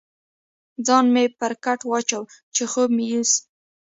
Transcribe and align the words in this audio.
ځان 0.85 1.05
مې 1.13 1.23
پر 1.39 1.51
کټ 1.63 1.79
واچاوه، 1.89 2.31
چې 2.55 2.63
خوب 2.71 2.89
مې 2.95 3.05
یوسي. 3.11 3.39